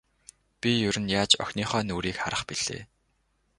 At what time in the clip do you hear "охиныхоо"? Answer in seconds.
1.43-1.81